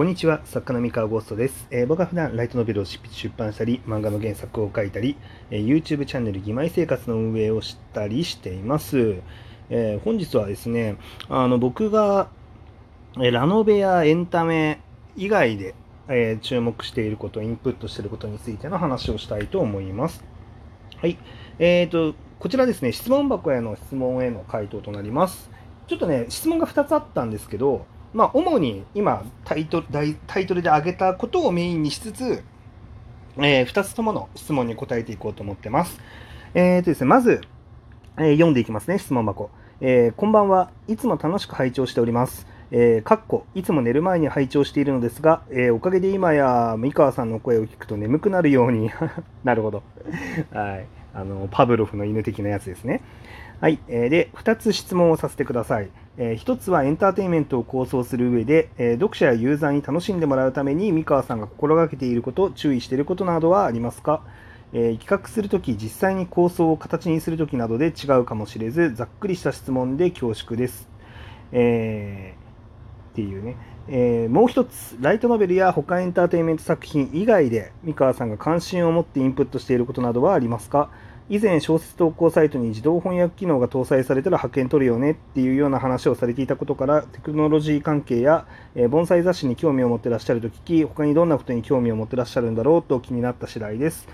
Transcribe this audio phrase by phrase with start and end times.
[0.00, 2.98] こんにちは、作家の三河ゴーストです、えー僕は普段ライトノベルを出
[3.36, 5.14] 版したり、漫画の原作を書いたり、
[5.50, 9.16] えー YouTube チャンネル義妹生活の運営をしたりしています。
[9.68, 10.96] えー本日はですね、
[11.28, 12.30] あの僕が、
[13.20, 14.80] えラノベやエンタメ
[15.16, 15.74] 以外で、
[16.08, 20.24] え注目していること、インプットしていることについての話をしたいと思います。
[20.96, 21.18] はい。
[21.58, 25.50] えーと、こちらですね、質問箱への質問への回答となります。
[25.88, 29.86] ちょっとね、質問が2つあったんですけど、まあ、主に今タイトル
[30.26, 32.42] タイトルで挙げたことをメインにしつつ、
[33.38, 36.00] え2つともの質問に答えていこうと思ってます。
[36.54, 37.40] えーとですね、まず、
[38.18, 39.50] えー読んでいきますね、質問箱。
[39.80, 40.70] えーこんばんは。
[40.88, 42.46] いつも楽しく拝聴しております。
[42.72, 48.90] えーかっこいつも寝る前に拝聴しているのですが、えーおかげで今や三河さんの声を聞くと眠くなるように
[49.44, 49.84] なるほど。
[50.52, 50.86] はい。
[51.14, 53.02] あの、パブロフの犬的なやつですね。
[53.60, 53.78] はい。
[53.88, 55.88] えーで、2つ質問をさせてください。
[56.16, 64.22] え1つはエンターテインメントを構想する上で、えー読者やユーザーに楽しんでもらうために三河さんが心がけていること、注意していることなどはありますか？
[64.72, 70.88] えー企画するとき、実際に構想を形にするときなどで違うかもしれず、ざっくりした質問で恐縮です。
[71.52, 72.34] え
[73.12, 73.56] っていうね。
[73.88, 80.90] えもう一つ、ライトノベルや他エンターテインメント作品以外で、三河さんが関心を持ってインプットしていることなどはありますか？
[81.32, 94.08] 以前、小説投稿サイトに自動翻訳機能が搭載されたら派遣取るよねっていうような話をされていたことから、テクノロジー関係や、えー盆栽雑誌に興味を持ってらっしゃると聞き、他にどんなことに興味を持ってらっしゃるんだろうと気になった次第です。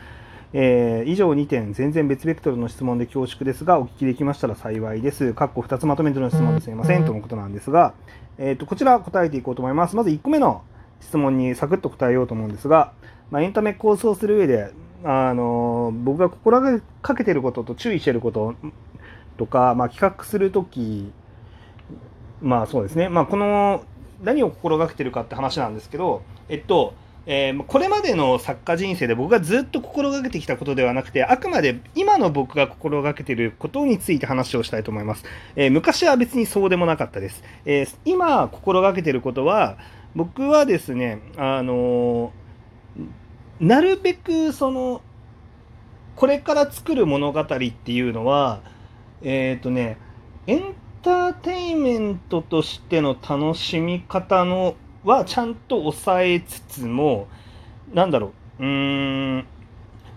[0.52, 5.32] えー以上2点、全然別ベクトルの質問で恐縮ですが、お聞きできましたら幸いです。
[5.32, 7.94] かっこ2つまとめての質問ですみませんとのことなんですが、
[8.36, 9.96] えーと、こちら答えていこうと思います。
[9.96, 10.60] まず1個目の
[11.00, 12.92] 質問にサクッと答えようと思うんですが、
[13.30, 14.70] まあ、エンタメ構想する上で、
[15.04, 16.80] あの僕が心が
[17.14, 18.54] けてることと注意してること
[19.36, 21.12] とか、まあ、企画するとき、
[22.40, 23.84] まあそうですね、まあ、この
[24.22, 26.94] 何を心がけてるかって話なんですけど、えっと、
[27.26, 35.24] えーこれまでの作家人生で僕がずっと心がけてきたことではなくて、あくまで今の僕が心がけてることについて話をしたいと思います。
[35.54, 37.42] えー昔は別にそうでもなかったです。
[37.64, 39.76] えー今心がけてることは、
[40.14, 42.46] 僕はですね、あのー
[43.60, 45.00] なるべくその、
[46.14, 48.60] これから作る物語っていうのは、
[49.22, 49.98] えっ、とね、
[50.46, 54.74] エンターテインメントとしての楽しみ方の
[55.04, 57.28] はちゃんと抑えつつも、
[57.94, 59.46] なんだろう、うーん、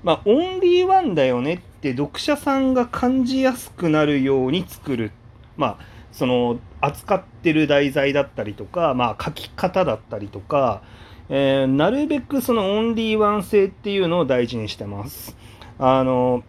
[0.04, 5.12] まあ、オンリーワンだよねって読者さんが感じやすくなるように作る。
[5.58, 10.82] まあ、その、扱ってる題材だったりとか、まあ、書き方だったりとか、
[11.30, 15.38] えーなるべくそのオンリーワン性っていうのを大事にしてます。
[15.78, 16.44] あの、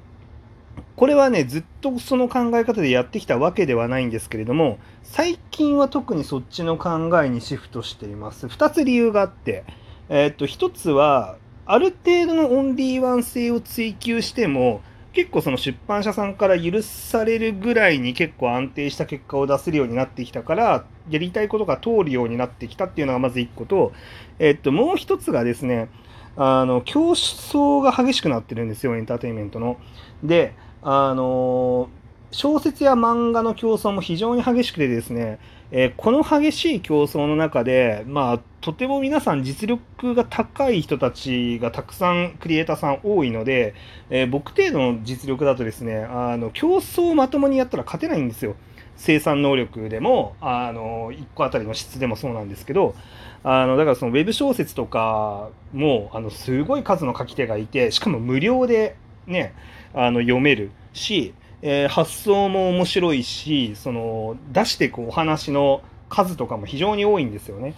[0.96, 8.46] これはね、ずっとその考え方でやってきたわけではないんですけれども、最近は特にそっちの考えにシフトしています。
[8.46, 9.64] 2つ理由があって、
[10.08, 11.36] えーっと、1つは、
[11.66, 14.80] ある程度のオンリーワン性を追求しても、
[15.12, 23.92] 結構その出版社さんから許されるぐらいに結構安定した結果を出せるようになってきたから、やりたいことが通るようになってきたっていうのがまず1個と、
[24.38, 25.88] えっと、もう1つがですね、
[26.36, 29.78] あの、競争が激しくなってるんですよ、エンターテインメントの。
[30.22, 31.90] で、あの
[32.32, 35.40] 小説や漫画の競争も非常に激しくてですね、
[35.72, 43.74] えーこの激しい競争の中で、まあ、とても皆さん実力が高い人たちがたくさんクリエイターさん多いので、
[44.10, 48.54] えー僕程度の実力だとですね、あの競争をまともにやったら勝てないんですよ。
[49.00, 52.94] 生産能力でも、あの1個あたりの質でもそうなんですけど、
[53.42, 58.96] あのだからそのウェブ小説とかもあのすごい数の書き手がいて、しかも無料で
[59.26, 59.54] ね、
[59.94, 67.74] あの読めるし、えー発想も面白いしその出していくお話の数とかも非常に多いんですよね。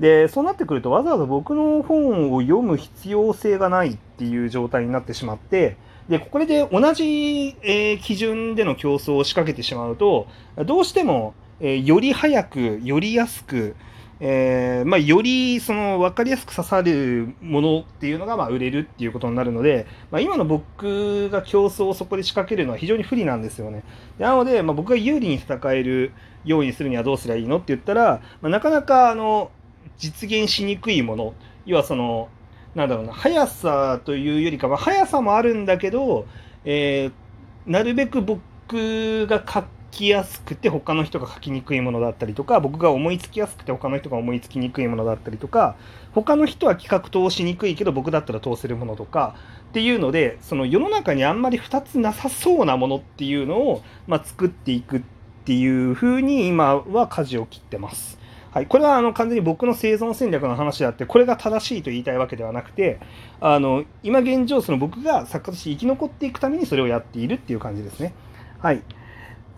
[0.00, 5.76] でそうなってくるとわざわざ僕の本を読む必要性がないっていう状態になってしまって
[6.08, 10.28] でこれで同じ、えー基準での競争を仕掛けてしまうと
[10.64, 13.76] どうしても、えーより早くより安く
[14.18, 23.84] えーまあ、よりその分かりやすく刺さるものっていうのがまあ売れるっていうことになるので、まあ、今の僕が競争をそこで仕掛けるのは非常に不利なんですよね。
[24.18, 26.12] なので、まあ、僕が有利に戦える
[26.46, 29.50] ようにするにはどうすればいいのって言ったら、まあ、なかなかあの
[29.98, 31.34] 実現しにくいもの
[31.66, 32.28] 要はその
[32.76, 36.26] なんだろうな速さというよりかは速さもあるんだけど、
[36.64, 37.26] えー
[37.66, 45.74] なるべく僕が書きやすくて他の人が書きにくいものだったりとか僕が思いつきやすくて他の人が思いつきにくいものだったりとか
[46.14, 49.34] 他の人は企画通しにくいけど僕だったら通せるものとか
[49.70, 55.02] っていうのでその世の中にあんまり2つなさそうなものっていうのを、まあ、作っていくっ
[55.44, 58.18] ていう風に今は舵を切ってます。
[58.56, 63.00] はい、これはあの完全に僕の生存戦略の話であってこれが正しいと言いたいわけではなくて
[63.38, 68.14] あの今現状その僕が作家として生き残っていくためにそれをやっているっていう感じですね。
[68.60, 68.76] はい。
[68.76, 68.80] っ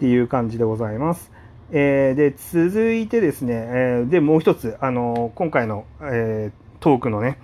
[0.01, 1.31] ていう感じでございます。
[1.71, 7.39] えー、で続いてですね、えー、でもう一つあの今回の、えー、トークのね、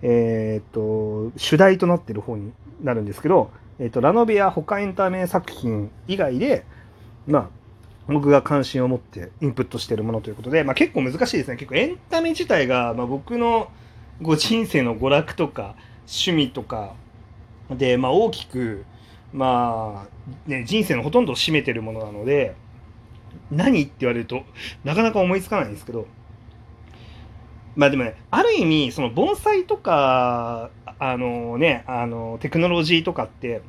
[0.00, 2.50] えーと、主題となってる方に
[2.82, 6.64] なるんですけど、えーと、ラノベや他エンタメ作品以外で、
[7.26, 7.63] まあ、
[8.06, 11.56] 僕が関心を持ってインプットしているものということで、まあ、結構難しいですね。
[11.56, 13.70] 結構エンタメ自体が、まあ、僕の
[14.20, 15.74] ご人生の娯楽とか
[16.06, 16.94] 趣味とか
[17.70, 18.84] で、まあ、大きく、
[19.32, 22.54] まあね、人生のほとんどを占めてるものなので
[23.50, 24.42] 何って言われると
[24.84, 26.06] なかなか思いつかないんですけど
[27.74, 33.62] まあでもねある意味その盆栽とかあのねあのテクノロジーとかって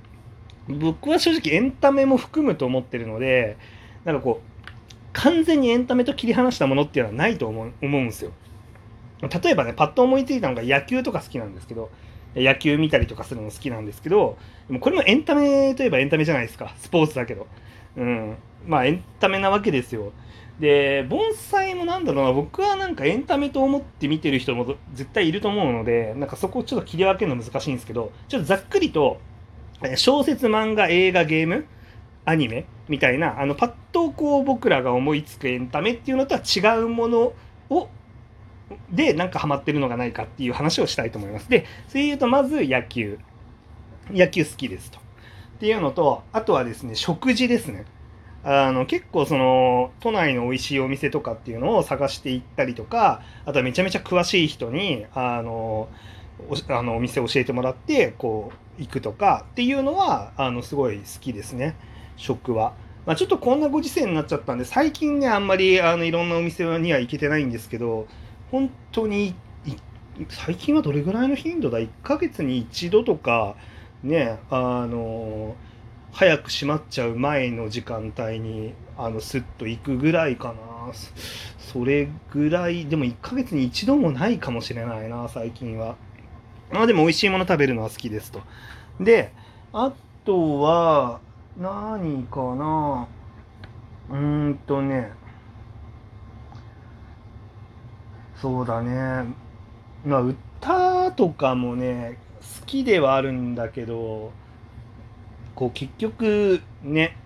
[0.67, 3.57] 僕は正直エンタメも含むと思ってるので
[4.05, 4.69] なんかこう
[5.13, 8.31] 完全にエンタメと切り離したものっていうのはないと思う思うんですよ。
[9.21, 11.89] 例えばねパッと思いついたのが野球とか好きなんですけど
[12.35, 14.37] 野球見たりとかするの好きなんですけど
[14.67, 17.47] でもこれもエンタメといえばエンタメじゃないですかスポーツだけど。
[17.97, 18.37] うん、
[18.67, 20.11] まあエンタメなわけですよ。
[20.59, 29.19] で盆栽もなんだろうな僕はなんかエンタメと思って見てる人も絶対いると思うのでなんかそこをちょっと切り分けるの難しいんですけどちょっとざっくりと
[29.97, 31.65] 小説漫画映画ゲーム
[32.23, 37.33] アニメみたいなあのパッとこう僕らが思いつくエンタメっていうのとは違うもの
[37.69, 37.89] を
[38.91, 41.49] でなんかハマってるのがないかっていう話をしたいと思います。
[41.49, 43.19] でそれ言うとまず野球
[44.11, 44.99] 野球好きですと。
[44.99, 45.01] っ
[45.59, 47.85] ていうのとあとはですね食事ですね。
[48.43, 55.89] あの結構その都内の美味しいお店とかっていうのを探していったりとかあとはめちゃめちゃ詳しい人にあの
[56.47, 61.75] おあのお店教えてもらってこう行くとかっていうのはあのすごい好きですね。
[62.17, 62.73] 食は。
[63.05, 68.07] まあ、ちょっとこんなご時世になっちゃったんで、最近ね、あんまりあのいろんなお店には行けてないんですけど、
[68.51, 69.35] 本当に、
[70.29, 73.55] 最近はどれぐらいの頻度だ ?1 ヶ月に1度とか、
[74.03, 75.55] ね、あの、
[76.11, 80.93] 早く閉まっちゃう前の時間帯に、あの、スッと行くぐらいかな。
[81.59, 85.95] それぐらい、でも1ヶ月に1度もないかもしれないな、最近は。
[86.71, 88.41] まあでも美味しいもの食べるのは好きですと。
[88.99, 89.31] で、
[89.73, 89.91] あ
[90.23, 91.19] とは、
[91.57, 93.07] 何かな？
[94.09, 95.11] うんとね。
[98.35, 99.25] そうだね。
[100.05, 102.19] まあ歌とかもね
[102.59, 104.31] 好きではあるんだけど
[105.55, 107.17] こう結局ね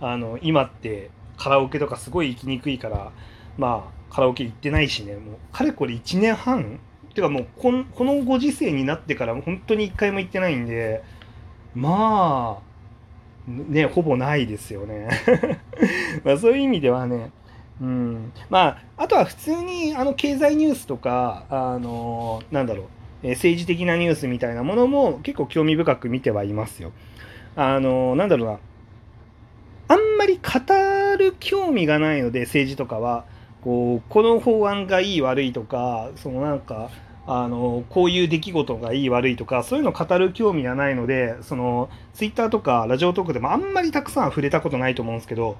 [0.00, 3.12] あの今ってカラオケとかすごい行きにくいから
[3.58, 5.16] まあカラオケ行ってないしね。
[5.16, 6.80] もうかれこれ1年半？
[7.10, 7.72] っていうかもうこ
[8.04, 11.02] のご時世になってから本当に一回も行ってないんで
[11.74, 12.75] まあ
[13.46, 15.08] ね、ほぼないですよね。
[16.24, 17.30] まあそういう意味ではね、
[17.80, 22.86] うん、まああとは普通にあの経済ニュースとかあのなんだろう、
[23.22, 26.92] え政治的なニュースみたいなものも結構興味深く見てはいますよ。
[27.54, 28.58] あのなんだろうな。
[29.88, 33.24] あんまり語る興味がないので政治とかは。
[33.66, 36.88] こうこの法案がいい悪いとかそのなんか
[37.28, 45.56] あのこういう出来事がいい悪いとかそういうのを語る興味がないのでそのツイッターとかラジオトークでもあんまりたくさん触れたことないと思うんですけど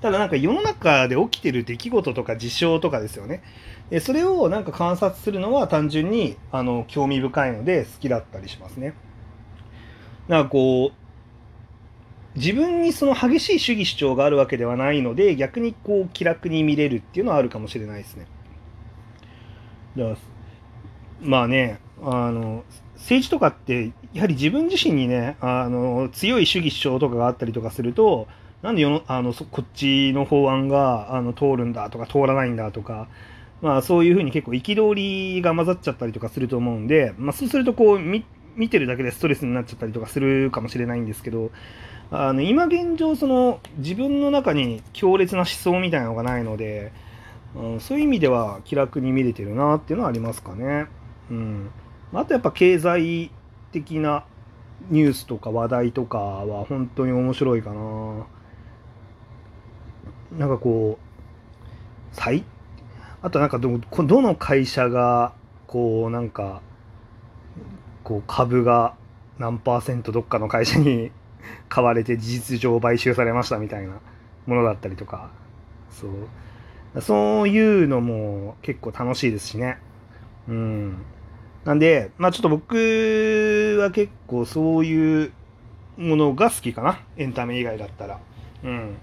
[0.00, 3.42] ただなんか世の中で起きてる出来事とか事象とかですよね
[4.00, 8.94] それをなんか観察するのは単純にあの興味深いので好きだったりしますね。
[10.28, 18.26] なんかこう自分にその激しい主義主張があるわけではないので逆にこう気楽に見れるっていうのはあるかもしれないですね。
[19.96, 20.16] だ
[21.22, 22.64] まあねあの
[22.96, 28.28] 政治とかってやはり自分自身にねあの強い主義主張とかがあったりとかすると
[28.62, 33.08] なんで世のあのこっちの法案があの通るんだとか通らないんだとか、
[33.60, 41.50] まあ、そういうふうに結構憤りが混ざっちゃったりとかすると思うんで、まあ、そうするとこう見見てるだけでストレスになっちゃったりとかするかもしれないんですけど
[42.10, 46.92] あの今現状その自分の中に強烈な思想みたいなのがないので
[47.54, 50.86] うん、そういう意味では気楽に見れてるなっていうのはありますかね。
[51.30, 51.70] うん、
[52.12, 53.30] あとやっぱ経済
[53.72, 54.24] 的な
[54.90, 58.26] ニュースとか話題とかは本当に面白いかな。
[60.38, 61.12] なんかこう、
[62.12, 62.44] 最
[63.22, 65.32] あとなんかどどの会社が
[65.66, 66.60] こうなんか
[68.02, 68.94] こう株が
[69.38, 71.12] 何パーセントどっかの会社に
[71.68, 74.00] 買われて事実上買収されましたみたいな
[74.46, 75.30] ものだったりとか
[75.90, 76.10] そう
[77.00, 79.78] そういうのも結構楽しいですしね。
[80.48, 81.02] うん。
[81.64, 85.32] なんで、まあちょっと僕は結構そういう
[85.96, 87.00] ものが好きかな。
[87.16, 88.18] エンタメ以外だったら。
[88.64, 88.96] うん。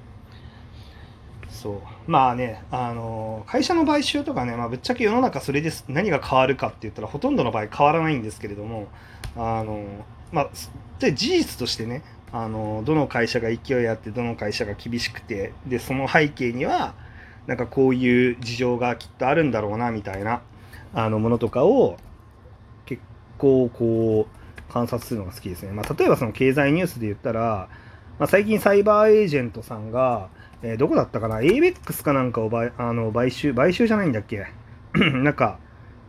[1.59, 1.71] そ
[2.07, 8.87] うまあねあの会社の買収とかね、まあ、ぶっちゃけ世の中それで何が変わるかって言ったらほとんどの場合変わらないんですけれども
[9.35, 9.83] あの
[10.31, 10.49] まあ
[10.99, 16.93] で事実としてねあのどの会社が勢いあってどの会社が厳しくてでその背景には
[17.49, 20.43] なんかこういう事情がきっとあるんだろうなみたいな
[20.93, 21.97] あのものとかを
[22.85, 23.01] 結
[23.39, 25.71] 構こう観察するのが好きですね。
[25.71, 27.67] まあ、例えばその経済ニュースで言ったら、
[28.19, 30.29] まあ、最近サイバーエージェントさんが、
[30.61, 34.45] えー、どこだったかな ?ABEX かなんかを買あの買収、買収じゃないんだっけ？
[34.93, 35.57] なんか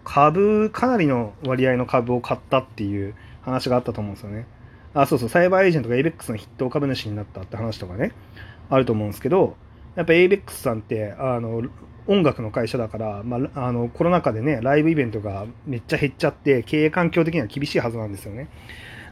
[0.04, 4.47] 株、かなりの割合の株を買ったっていう話があったと思うんですよね。
[4.92, 8.12] あ、そうそう、サイバーエージェントが ABEX の筆頭株主になったって話とかね、
[8.68, 9.56] あると思うんですけど、
[9.97, 11.62] やっぱ ABEX さんってあの
[12.06, 18.49] 音楽の会社だから、まあ、あのコロナ禍でねライブイベントがめっちゃ減っちゃって経営環境的には厳しいはずなんですよね。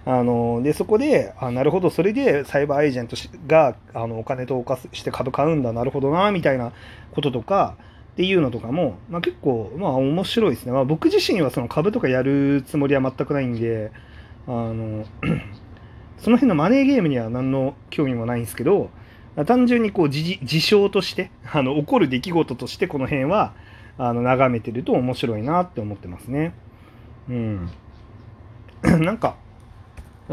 [0.04, 3.16] あのでそこであなるほどそれでサイバーエージェント
[3.46, 6.72] があのお金とかして株買うんだなるほどなみたいな
[7.12, 7.76] こととか
[8.12, 13.92] っていうのとかも、まあ、結構まあ面白いですね、まあ、僕自身はその株とかやるつもりは全くないんで
[14.46, 15.04] あの
[16.18, 18.90] その辺のマネーゲームには何の興味もないんですけど
[19.46, 23.52] 単純にこう事象として あの起こる出来事としてこの辺は
[23.96, 26.54] あの眺めてると面白いなって思ってますね。
[27.28, 27.70] うん。
[28.82, 29.36] なんか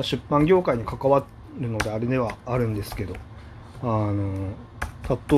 [0.01, 1.25] 出版業界に関わ
[1.59, 3.15] るのであれではあるんですけど
[3.81, 4.51] あの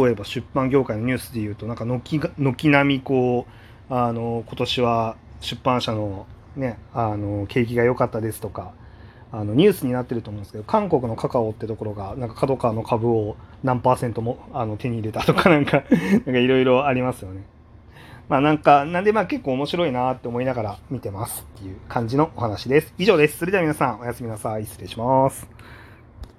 [0.04, 3.46] 例えば出版業界のニュースでいうとなんか軒軒並みこ
[3.90, 8.74] うあの今年は出版社のねあの景気が良かったですとか
[9.32, 15.84] あのニュースになってると思うんですけど韓国のカカオってところがなんか角川の株を何パーセントもあの手に入れたとか なんか
[16.26, 17.44] いろいろありますよね。
[18.30, 22.94] まあなんかなんでまあ結構面白いなって思いながら見てますっていう感じのお話です。
[22.98, 23.38] 以上です。
[23.38, 24.66] それでは皆さんおやすみなさい。
[24.66, 25.48] 失礼します。